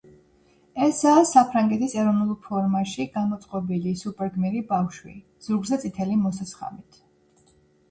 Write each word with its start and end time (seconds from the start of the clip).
ესაა 0.85 1.19
საფრანგეთის 1.31 1.93
ეროვნულ 2.03 2.31
ფორმაში 2.45 3.05
გამოწყობილი 3.19 3.95
სუპერგმირი 4.01 4.65
ბავშვი, 4.73 5.15
ზურგზე 5.51 5.83
წითელი 5.87 6.21
მოსასხამით. 6.27 7.03